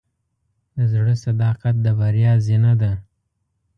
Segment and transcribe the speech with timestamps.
[0.77, 2.91] د زړۀ صداقت د بریا زینه ده.